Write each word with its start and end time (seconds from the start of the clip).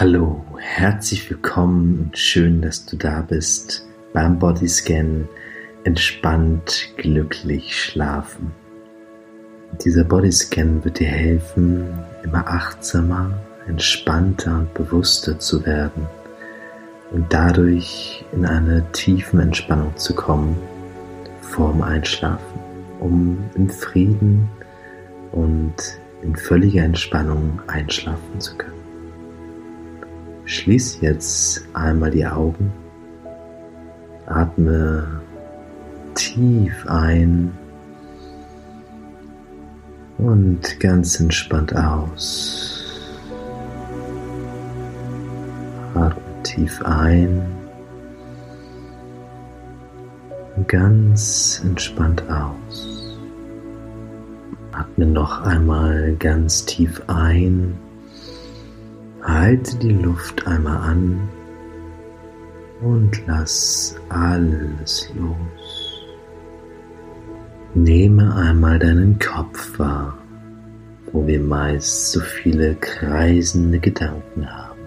Hallo, 0.00 0.44
herzlich 0.60 1.28
willkommen 1.28 1.98
und 1.98 2.16
schön, 2.16 2.62
dass 2.62 2.86
du 2.86 2.94
da 2.96 3.20
bist 3.20 3.84
beim 4.12 4.38
Bodyscan 4.38 5.28
entspannt, 5.82 6.92
glücklich 6.96 7.76
schlafen. 7.76 8.52
Dieser 9.84 10.04
Bodyscan 10.04 10.84
wird 10.84 11.00
dir 11.00 11.08
helfen, 11.08 11.88
immer 12.22 12.46
achtsamer, 12.46 13.36
entspannter 13.66 14.60
und 14.60 14.72
bewusster 14.72 15.36
zu 15.40 15.66
werden 15.66 16.06
und 17.10 17.32
dadurch 17.32 18.24
in 18.30 18.46
eine 18.46 18.84
tiefen 18.92 19.40
Entspannung 19.40 19.96
zu 19.96 20.14
kommen 20.14 20.56
vorm 21.40 21.82
Einschlafen, 21.82 22.60
um 23.00 23.50
in 23.56 23.68
Frieden 23.68 24.48
und 25.32 25.74
in 26.22 26.36
völliger 26.36 26.84
Entspannung 26.84 27.60
einschlafen 27.66 28.38
zu 28.38 28.56
können. 28.56 28.77
Schließ 30.48 31.02
jetzt 31.02 31.62
einmal 31.74 32.10
die 32.10 32.24
Augen, 32.24 32.72
atme 34.24 35.20
tief 36.14 36.86
ein 36.88 37.52
und 40.16 40.80
ganz 40.80 41.20
entspannt 41.20 41.76
aus. 41.76 42.98
Atme 45.94 46.42
tief 46.44 46.80
ein 46.82 47.42
und 50.56 50.66
ganz 50.66 51.60
entspannt 51.62 52.22
aus. 52.30 53.18
Atme 54.72 55.04
noch 55.04 55.42
einmal 55.42 56.16
ganz 56.18 56.64
tief 56.64 57.02
ein 57.06 57.76
Halte 59.22 59.76
die 59.78 59.92
Luft 59.92 60.46
einmal 60.46 60.76
an 60.76 61.28
und 62.80 63.26
lass 63.26 63.96
alles 64.08 65.10
los. 65.14 66.04
Nehme 67.74 68.34
einmal 68.34 68.78
deinen 68.78 69.18
Kopf 69.18 69.78
wahr, 69.78 70.16
wo 71.12 71.26
wir 71.26 71.40
meist 71.40 72.12
so 72.12 72.20
viele 72.20 72.74
kreisende 72.76 73.78
Gedanken 73.78 74.48
haben. 74.48 74.78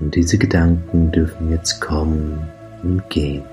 Und 0.00 0.14
diese 0.16 0.36
Gedanken 0.36 1.12
dürfen 1.12 1.50
jetzt 1.50 1.80
kommen 1.80 2.48
und 2.82 3.08
gehen. 3.08 3.44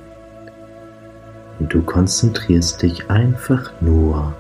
Und 1.60 1.72
du 1.74 1.84
konzentrierst 1.84 2.82
dich 2.82 3.10
einfach 3.10 3.72
nur 3.82 4.34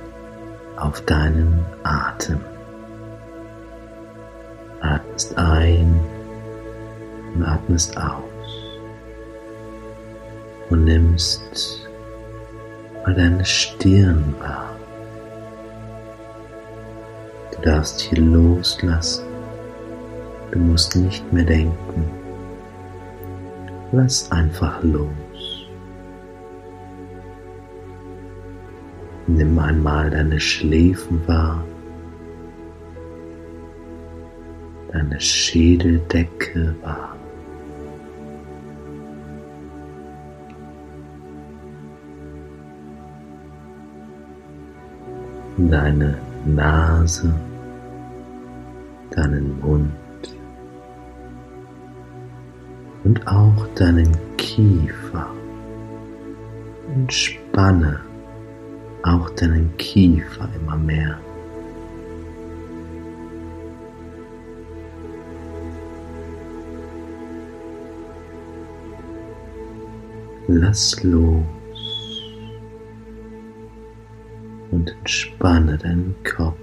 auf 0.77 1.01
deinen 1.01 1.63
Atem 1.83 2.39
atmest 4.81 5.37
ein 5.37 5.99
und 7.33 7.43
atmest 7.43 7.97
aus 7.97 8.23
und 10.69 10.85
nimmst 10.85 11.87
mal 13.05 13.13
deine 13.15 13.45
Stirn 13.45 14.33
wahr. 14.39 14.75
Du 17.51 17.61
darfst 17.61 17.99
hier 17.99 18.19
loslassen. 18.19 19.25
Du 20.51 20.59
musst 20.59 20.95
nicht 20.95 21.31
mehr 21.33 21.43
denken. 21.43 22.09
Lass 23.91 24.31
einfach 24.31 24.81
los. 24.83 25.09
Nimm 29.27 29.59
einmal 29.59 30.09
deine 30.09 30.39
Schläfen 30.39 31.27
wahr. 31.27 31.63
Deine 34.91 35.19
Schädeldecke 35.19 36.75
wahr. 36.81 37.15
Deine 45.57 46.17
Nase, 46.45 47.33
deinen 49.11 49.59
Mund 49.59 49.91
und 53.03 53.27
auch 53.27 53.67
deinen 53.75 54.15
Kiefer. 54.37 55.27
Entspanne 56.95 57.99
auch 59.03 59.29
deinen 59.31 59.75
Kiefer 59.77 60.49
immer 60.55 60.77
mehr. 60.77 61.19
Lass 70.51 71.03
los 71.03 71.43
und 74.71 74.89
entspanne 74.89 75.77
deinen 75.77 76.15
Kopf 76.23 76.57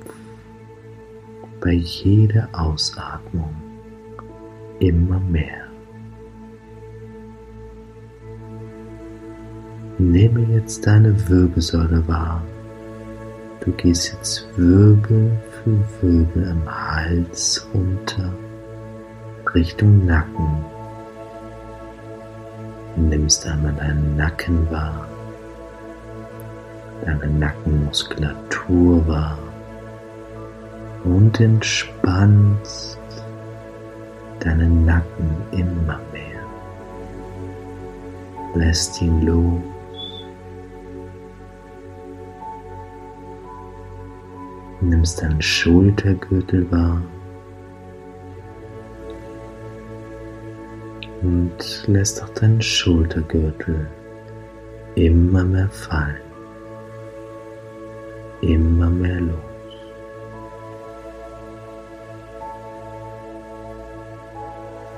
bei 1.60 1.74
jeder 1.74 2.48
Ausatmung 2.52 3.54
immer 4.80 5.20
mehr. 5.20 5.69
Nehme 9.98 10.41
jetzt 10.52 10.84
deine 10.84 11.14
Wirbelsäule 11.28 12.08
wahr. 12.08 12.42
Du 13.64 13.70
gehst 13.70 14.12
jetzt 14.12 14.48
Wirbel 14.56 15.30
für 15.62 15.78
Wirbel 16.02 16.42
im 16.42 16.66
Hals 16.69 17.64
runter 17.72 18.34
Richtung 19.54 20.04
Nacken 20.06 20.75
nimmst 22.96 23.46
einmal 23.46 23.72
deinen 23.74 24.16
Nacken 24.16 24.70
wahr, 24.70 25.06
deine 27.04 27.26
Nackenmuskulatur 27.26 29.06
wahr 29.06 29.38
und 31.04 31.38
entspannst 31.40 32.98
deinen 34.40 34.84
Nacken 34.84 35.30
immer 35.52 36.00
mehr. 36.12 36.42
Lässt 38.54 39.00
ihn 39.02 39.22
los. 39.22 39.60
Nimmst 44.80 45.20
deinen 45.22 45.42
Schultergürtel 45.42 46.70
wahr. 46.70 47.02
Und 51.26 51.88
lässt 51.88 52.22
auch 52.22 52.28
deinen 52.28 52.62
Schultergürtel 52.62 53.88
immer 54.94 55.42
mehr 55.44 55.69
fallen, 55.69 56.20
immer 58.42 58.88
mehr 58.88 59.20
los. 59.20 59.38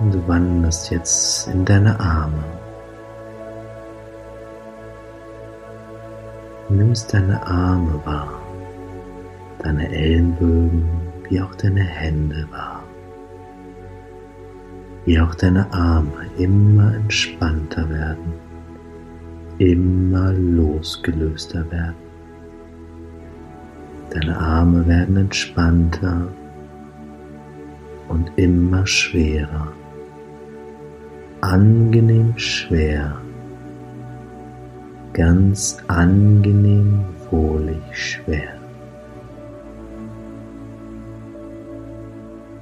Und 0.01 0.15
du 0.15 0.29
wanderst 0.29 0.91
jetzt 0.91 1.49
in 1.49 1.65
deine 1.65 1.99
Arme. 1.99 2.45
Nimmst 6.69 7.15
deine 7.15 7.45
Arme 7.47 7.99
wahr, 8.05 8.41
deine 9.61 9.91
Ellenbögen 9.91 10.87
wie 11.29 11.41
auch 11.41 11.55
deine 11.55 11.83
Hände 11.83 12.47
wahr 12.51 12.78
wie 15.09 15.19
auch 15.19 15.35
deine 15.35 15.73
Arme 15.73 16.27
immer 16.37 16.95
entspannter 16.97 17.89
werden, 17.89 18.35
immer 19.57 20.35
losgelöster 20.35 21.65
werden. 21.71 21.97
Deine 24.11 24.39
Arme 24.39 24.87
werden 24.87 25.17
entspannter 25.17 26.29
und 28.09 28.31
immer 28.37 28.87
schwerer, 28.87 29.73
angenehm 31.41 32.37
schwer, 32.37 33.17
ganz 35.15 35.79
angenehm 35.87 37.03
wohlig 37.31 37.81
schwer. 37.93 38.61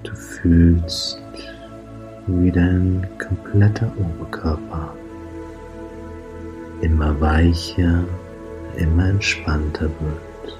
Du 0.04 0.14
fühlst 0.14 1.20
wie 2.26 2.50
dein 2.50 3.06
kompletter 3.18 3.90
Oberkörper. 3.98 4.94
Immer 6.80 7.18
weicher, 7.20 8.04
immer 8.76 9.08
entspannter 9.08 9.88
wird. 10.00 10.58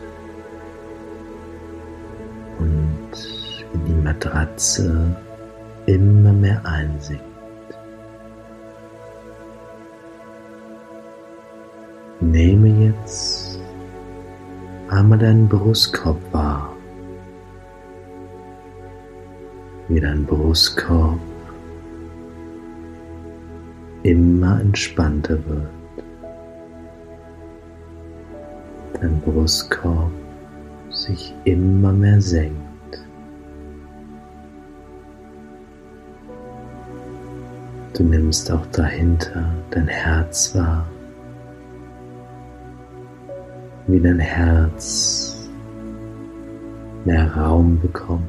Und 2.59 3.11
wie 3.73 3.93
die 3.93 4.01
Matratze 4.01 5.17
immer 5.87 6.33
mehr 6.33 6.65
einsinkt. 6.65 7.23
Nehme 12.21 12.69
jetzt 12.87 13.61
einmal 14.89 15.19
deinen 15.19 15.49
Brustkorb 15.49 16.19
wahr. 16.33 16.73
Wie 19.89 20.01
dein 20.01 20.25
Brustkorb 20.25 21.21
immer 24.07 24.61
entspannter 24.61 25.37
wird. 25.49 25.67
Dein 29.01 29.21
Brustkorb 29.23 30.13
sich 30.91 31.35
immer 31.45 31.93
mehr 31.93 32.21
senkt. 32.21 32.57
Du 37.95 38.05
nimmst 38.05 38.49
auch 38.53 38.65
dahinter 38.67 39.53
dein 39.71 39.89
Herz 39.89 40.55
wahr, 40.55 40.87
wie 43.89 43.99
dein 43.99 44.21
Herz 44.21 45.51
mehr 47.05 47.35
Raum 47.35 47.81
bekommt, 47.81 48.23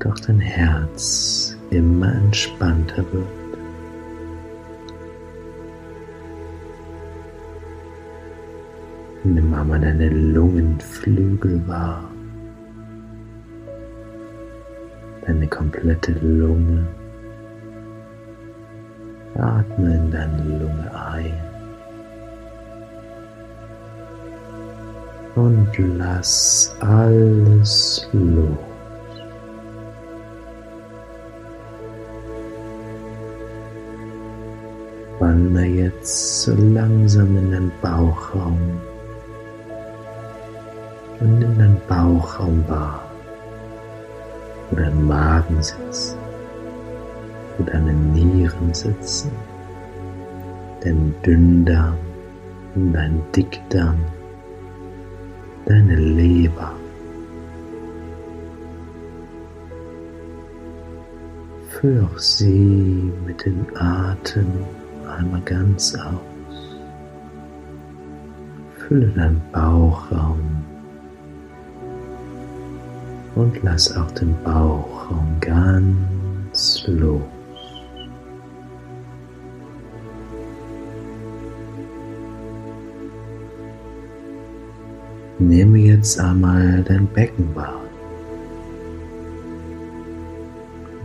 doch 0.00 0.18
dein 0.26 0.40
Herz 0.40 1.56
immer 1.70 2.12
entspannter 2.16 3.04
wird. 3.12 3.43
Nimm 9.26 9.54
einmal 9.54 9.80
deine 9.80 10.10
Lungenflügel 10.10 11.66
wahr, 11.66 12.04
deine 15.26 15.46
komplette 15.46 16.12
Lunge. 16.12 16.86
Atme 19.34 19.96
in 19.96 20.10
deine 20.10 20.42
Lunge 20.42 20.90
ein. 20.94 21.32
Und 25.34 25.98
lass 25.98 26.76
alles 26.80 28.06
los. 28.12 28.58
Wander 35.18 35.64
jetzt 35.64 36.42
so 36.42 36.54
langsam 36.54 37.38
in 37.38 37.50
den 37.52 37.72
Bauchraum 37.80 38.58
und 41.24 41.42
in 41.42 41.58
den 41.58 41.76
Bauchraum 41.88 42.64
wahr, 42.68 43.02
wo 44.70 44.76
dein 44.76 45.06
Magen 45.06 45.62
sitzt 45.62 46.16
wo 47.56 47.64
deine 47.64 47.92
Nieren 47.92 48.72
sitzen, 48.72 49.30
dein 50.80 51.14
Dünndarm 51.24 51.96
und 52.74 52.92
dein 52.92 53.22
Dickdarm, 53.34 53.98
deine 55.66 55.96
Leber. 55.96 56.72
Füll 61.70 62.04
auch 62.04 62.18
sie 62.18 63.12
mit 63.26 63.44
dem 63.44 63.66
Atem 63.74 64.46
einmal 65.18 65.40
ganz 65.42 65.94
aus. 65.94 66.78
Fülle 68.78 69.08
deinen 69.08 69.40
Bauchraum 69.52 70.64
und 73.34 73.62
lass 73.62 73.96
auch 73.96 74.10
den 74.12 74.34
Bauchraum 74.42 75.36
ganz 75.40 76.84
los. 76.86 77.22
Nehme 85.38 85.78
jetzt 85.78 86.18
einmal 86.20 86.82
dein 86.84 87.06
Becken 87.08 87.54
wahr 87.54 87.80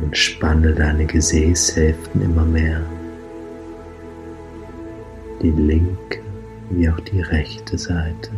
und 0.02 0.16
spanne 0.16 0.74
deine 0.74 1.06
Gesäßhälften 1.06 2.22
immer 2.22 2.46
mehr, 2.46 2.82
die 5.42 5.50
linke 5.52 6.20
wie 6.70 6.88
auch 6.90 7.00
die 7.00 7.22
rechte 7.22 7.78
Seite. 7.78 8.30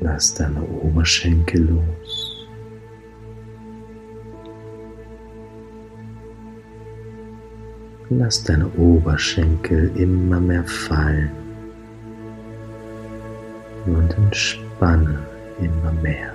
Lass 0.00 0.34
deine 0.34 0.62
Oberschenkel 0.62 1.68
los. 1.68 2.48
Lass 8.08 8.42
deine 8.42 8.66
Oberschenkel 8.76 9.92
immer 9.94 10.40
mehr 10.40 10.64
fallen 10.64 11.30
und 13.86 14.16
entspanne 14.16 15.18
immer 15.60 15.92
mehr. 16.02 16.32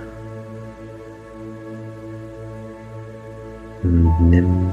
Und 3.82 4.30
nimm 4.30 4.70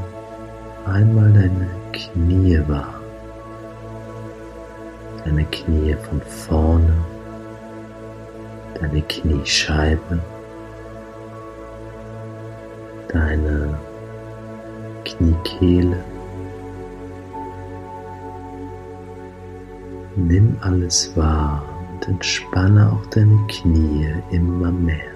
einmal 0.85 1.31
deine 1.33 1.67
Knie 1.91 2.59
wahr. 2.67 3.01
Deine 5.25 5.45
Knie 5.45 5.95
von 6.09 6.21
vorne, 6.21 6.93
deine 8.83 9.01
Kniescheibe, 9.03 10.19
deine 13.07 13.79
Kniekehle. 15.05 16.03
Nimm 20.15 20.57
alles 20.61 21.15
wahr 21.15 21.63
und 21.93 22.07
entspanne 22.07 22.91
auch 22.91 23.05
deine 23.07 23.39
Knie 23.47 24.13
immer 24.31 24.71
mehr. 24.71 25.13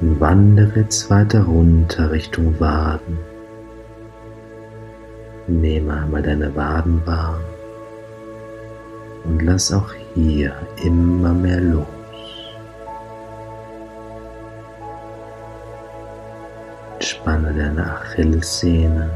Wandere 0.00 0.80
jetzt 0.80 1.10
weiter 1.10 1.44
runter 1.44 2.10
Richtung 2.10 2.58
Waden. 2.58 3.18
Nehme 5.46 5.94
einmal 5.94 6.22
deine 6.22 6.56
Waden 6.56 7.02
wahr 7.06 7.38
und 9.24 9.42
lass 9.42 9.72
auch 9.72 9.94
hier 10.14 10.54
immer 10.84 11.32
mehr 11.32 11.60
los. 11.60 11.86
Entspanne 16.94 17.52
deine 17.54 17.84
Achillessehne, 17.84 19.10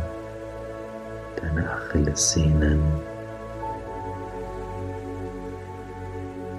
deine 1.40 1.70
Achillessehnen 1.70 2.80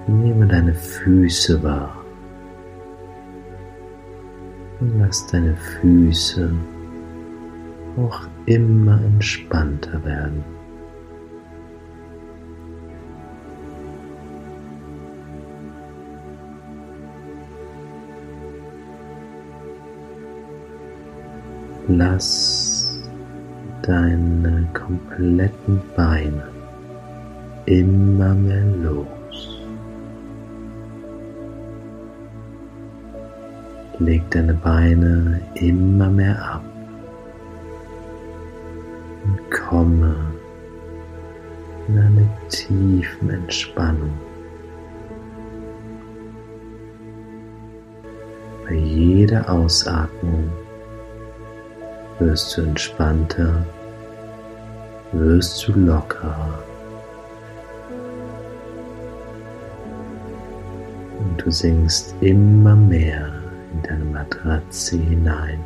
Nehme 0.08 0.48
deine 0.48 0.74
Füße 0.74 1.62
wahr 1.62 1.94
und 4.80 5.00
lass 5.00 5.28
deine 5.28 5.54
Füße 5.54 6.50
auch 7.98 8.22
immer 8.46 9.02
entspannter 9.04 10.02
werden. 10.06 10.57
Lass 21.90 23.00
deine 23.82 24.68
kompletten 24.74 25.82
Beine 25.96 26.50
immer 27.66 28.34
mehr 28.34 28.66
los. 28.84 29.62
Leg 34.00 34.30
deine 34.32 34.54
Beine 34.54 35.40
immer 35.56 36.10
mehr 36.10 36.38
ab 36.44 36.64
und 39.24 39.52
komme 39.52 40.14
in 41.88 41.98
eine 41.98 42.30
tiefen 42.50 43.30
Entspannung. 43.30 44.12
Bei 48.66 48.76
jeder 48.76 49.50
Ausatmung 49.50 50.52
wirst 52.20 52.58
du 52.58 52.62
entspannter, 52.62 53.66
wirst 55.12 55.68
du 55.68 55.74
lockerer. 55.74 56.64
Und 61.20 61.42
du 61.46 61.52
sinkst 61.52 62.16
immer 62.22 62.76
mehr 62.76 63.28
in 63.74 63.82
deine 63.84 64.06
Matratze 64.06 64.98
hinein 64.98 65.64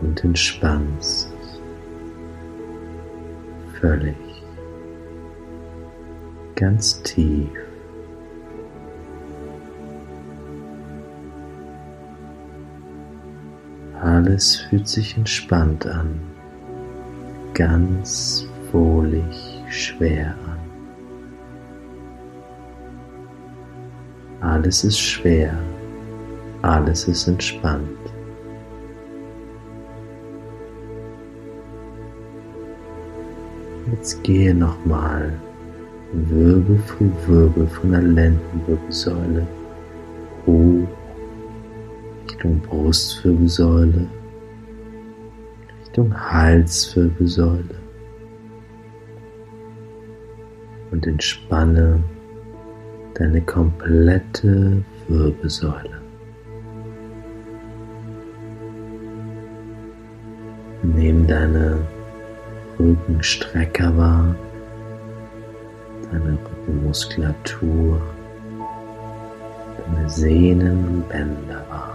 und 0.00 0.22
entspannst 0.24 1.32
völlig, 3.80 4.16
ganz 6.54 7.02
tief. 7.02 7.61
Alles 14.24 14.54
fühlt 14.54 14.86
sich 14.86 15.16
entspannt 15.16 15.84
an, 15.84 16.20
ganz 17.54 18.46
wohlig 18.70 19.60
schwer 19.68 20.36
an. 20.46 20.58
Alles 24.48 24.84
ist 24.84 25.00
schwer, 25.00 25.58
alles 26.62 27.08
ist 27.08 27.26
entspannt. 27.26 27.98
Jetzt 33.90 34.22
gehe 34.22 34.54
nochmal 34.54 35.32
Wirbel 36.12 36.78
für 36.78 37.10
Wirbel 37.26 37.66
von 37.66 37.90
der 37.90 38.02
Lendenwirbelsäule 38.02 39.44
Richtung 42.42 42.60
Brustwirbelsäule, 42.62 44.08
Richtung 45.80 46.12
Halswirbelsäule 46.12 47.76
und 50.90 51.06
entspanne 51.06 52.02
deine 53.14 53.40
komplette 53.42 54.82
Wirbelsäule. 55.06 56.00
Nimm 60.82 61.24
deine 61.28 61.78
Rückenstrecker 62.76 63.96
wahr, 63.96 64.34
deine 66.10 66.36
Rückenmuskulatur, 66.58 68.02
deine 69.86 70.10
Sehnen 70.10 70.88
und 70.88 71.08
Bänder 71.08 71.64
wahr, 71.70 71.91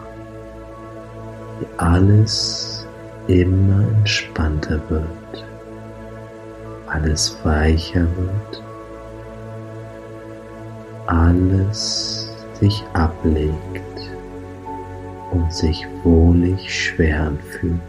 wie 1.59 1.67
alles 1.77 2.85
immer 3.27 3.87
entspannter 3.97 4.81
wird, 4.89 5.45
alles 6.87 7.37
weicher 7.43 8.07
wird, 8.17 8.63
alles 11.07 12.29
sich 12.59 12.83
ablegt 12.93 14.11
und 15.31 15.53
sich 15.53 15.85
wohlig 16.03 16.73
schwer 16.73 17.23
anfühlt. 17.27 17.81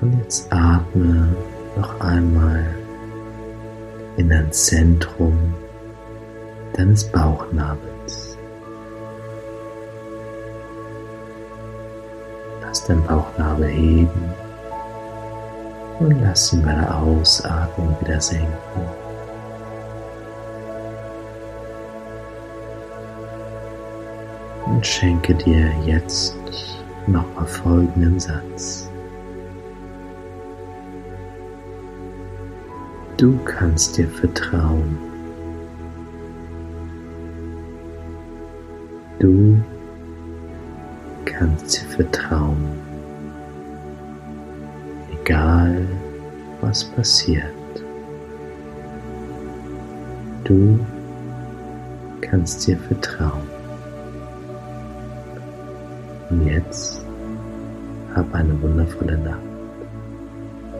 Und 0.00 0.18
jetzt 0.18 0.52
atme 0.52 1.34
noch 1.76 2.00
einmal 2.00 2.64
in 4.16 4.32
ein 4.32 4.50
Zentrum 4.52 5.54
deines 6.78 7.04
Bauchnabels. 7.04 8.38
Lass 12.62 12.84
dein 12.86 13.02
Bauchnabel 13.04 13.66
heben 13.66 14.32
und 15.98 16.22
lass 16.22 16.52
ihn 16.52 16.62
bei 16.62 16.72
der 16.72 16.96
Ausatmung 16.96 17.96
wieder 18.00 18.20
senken. 18.20 18.52
Und 24.66 24.86
schenke 24.86 25.34
dir 25.34 25.72
jetzt 25.84 26.36
nochmal 27.08 27.46
folgenden 27.46 28.20
Satz. 28.20 28.88
Du 33.16 33.36
kannst 33.44 33.96
dir 33.96 34.08
vertrauen. 34.08 35.07
Du 39.28 39.62
kannst 41.26 41.76
dir 41.76 41.86
vertrauen. 41.96 42.64
Egal 45.12 45.86
was 46.62 46.82
passiert. 46.82 47.44
Du 50.44 50.80
kannst 52.22 52.66
dir 52.66 52.78
vertrauen. 52.78 53.46
Und 56.30 56.46
jetzt 56.46 57.04
hab 58.14 58.34
eine 58.34 58.58
wundervolle 58.62 59.18
Nacht. 59.18 59.42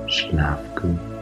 Schlaf 0.07 0.61
gut. 0.75 1.18